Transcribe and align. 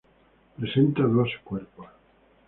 Presenta 0.55 1.03
dos 1.03 1.29
cuerpos. 1.43 1.85